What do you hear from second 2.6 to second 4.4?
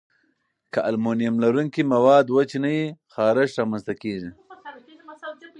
نه وي، خارښت رامنځته کېږي.